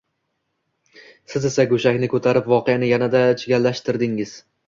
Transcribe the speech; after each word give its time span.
Siz 1.33 1.45
esa 1.49 1.65
go`shakni 1.73 2.09
ko`tarib, 2.15 2.49
voqeani 2.55 2.91
yanada 2.95 3.23
chigallashtirdingiz 3.43 4.35